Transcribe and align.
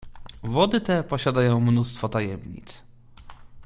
"Wody 0.43 0.81
te 0.81 1.03
posiadają 1.03 1.59
mnóstwo 1.59 2.09
tajemnic." 2.09 2.83